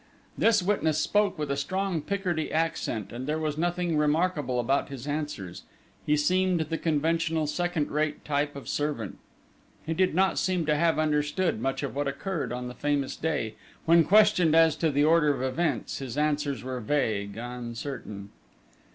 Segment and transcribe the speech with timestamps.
[0.35, 5.05] This witness spoke with a strong Picardy accent, and there was nothing remarkable about his
[5.05, 5.61] answers:
[6.07, 9.19] he seemed the conventional second rate type of servant.
[9.85, 13.53] He did not seem to have understood much of what occurred on the famous day:
[13.85, 18.31] when questioned as to the order of events, his answers were vague, uncertain.